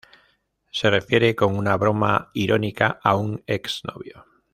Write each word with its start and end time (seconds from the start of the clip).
Se 0.71 0.89
refiere 0.89 1.35
con 1.35 1.55
una 1.55 1.77
broma 1.77 2.31
irónica 2.33 2.99
a 3.03 3.15
un 3.15 3.43
ex 3.45 3.83
novio. 3.83 4.25